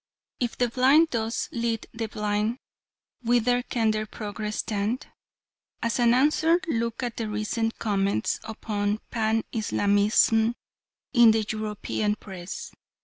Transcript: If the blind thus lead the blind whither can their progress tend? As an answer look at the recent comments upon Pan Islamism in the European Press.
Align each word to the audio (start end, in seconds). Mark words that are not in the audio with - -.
If 0.39 0.57
the 0.57 0.67
blind 0.67 1.09
thus 1.11 1.47
lead 1.51 1.85
the 1.93 2.07
blind 2.07 2.57
whither 3.21 3.61
can 3.61 3.91
their 3.91 4.07
progress 4.07 4.63
tend? 4.63 5.05
As 5.83 5.99
an 5.99 6.15
answer 6.15 6.59
look 6.67 7.03
at 7.03 7.17
the 7.17 7.29
recent 7.29 7.77
comments 7.77 8.39
upon 8.43 8.99
Pan 9.11 9.43
Islamism 9.51 10.55
in 11.13 11.29
the 11.29 11.45
European 11.47 12.15
Press. 12.15 12.71